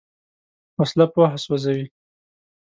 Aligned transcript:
وسله 0.79 1.05
پوهه 1.13 1.37
سوځوي 1.43 1.85